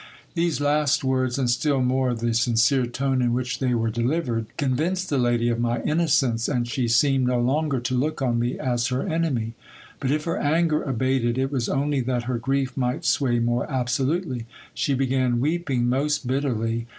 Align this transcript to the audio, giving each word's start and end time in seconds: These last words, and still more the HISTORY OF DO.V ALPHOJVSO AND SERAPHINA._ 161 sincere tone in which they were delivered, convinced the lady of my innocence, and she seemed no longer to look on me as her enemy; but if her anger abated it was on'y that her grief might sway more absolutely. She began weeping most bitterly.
These 0.33 0.59
last 0.59 1.03
words, 1.03 1.37
and 1.37 1.47
still 1.47 1.79
more 1.83 2.15
the 2.15 2.25
HISTORY 2.25 2.29
OF 2.29 2.33
DO.V 2.33 2.33
ALPHOJVSO 2.33 2.47
AND 2.55 2.59
SERAPHINA._ 2.59 2.77
161 2.81 2.85
sincere 2.85 2.85
tone 2.97 3.21
in 3.21 3.33
which 3.35 3.59
they 3.59 3.73
were 3.75 3.89
delivered, 3.91 4.57
convinced 4.57 5.09
the 5.11 5.17
lady 5.19 5.49
of 5.49 5.59
my 5.59 5.81
innocence, 5.83 6.49
and 6.49 6.67
she 6.67 6.87
seemed 6.87 7.27
no 7.27 7.39
longer 7.39 7.79
to 7.81 7.93
look 7.93 8.19
on 8.19 8.39
me 8.39 8.57
as 8.57 8.87
her 8.87 9.07
enemy; 9.07 9.53
but 9.99 10.09
if 10.09 10.23
her 10.23 10.39
anger 10.39 10.81
abated 10.81 11.37
it 11.37 11.51
was 11.51 11.69
on'y 11.69 11.99
that 11.99 12.23
her 12.23 12.39
grief 12.39 12.75
might 12.75 13.05
sway 13.05 13.37
more 13.37 13.69
absolutely. 13.71 14.47
She 14.73 14.95
began 14.95 15.39
weeping 15.39 15.85
most 15.87 16.25
bitterly. 16.25 16.87